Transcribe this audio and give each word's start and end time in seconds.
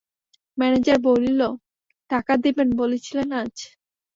Manager 0.57 0.97
বলিল, 1.07 1.41
টাকা 2.09 2.33
দেবেন 2.43 2.69
বলেছিলেন 2.81 3.27
আজ? 3.41 3.55